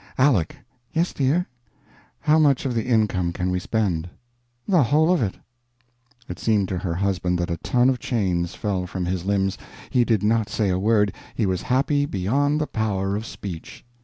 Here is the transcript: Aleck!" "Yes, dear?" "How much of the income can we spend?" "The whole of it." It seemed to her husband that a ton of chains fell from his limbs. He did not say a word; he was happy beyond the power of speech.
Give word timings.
Aleck!" 0.17 0.55
"Yes, 0.93 1.13
dear?" 1.13 1.45
"How 2.21 2.39
much 2.39 2.65
of 2.65 2.73
the 2.73 2.87
income 2.87 3.31
can 3.31 3.51
we 3.51 3.59
spend?" 3.59 4.09
"The 4.67 4.81
whole 4.81 5.11
of 5.13 5.21
it." 5.21 5.35
It 6.27 6.39
seemed 6.39 6.69
to 6.69 6.79
her 6.79 6.95
husband 6.95 7.37
that 7.37 7.51
a 7.51 7.57
ton 7.57 7.87
of 7.87 7.99
chains 7.99 8.55
fell 8.55 8.87
from 8.87 9.05
his 9.05 9.25
limbs. 9.25 9.59
He 9.91 10.03
did 10.03 10.23
not 10.23 10.49
say 10.49 10.69
a 10.69 10.79
word; 10.79 11.13
he 11.35 11.45
was 11.45 11.61
happy 11.61 12.07
beyond 12.07 12.59
the 12.59 12.65
power 12.65 13.15
of 13.15 13.27
speech. 13.27 13.85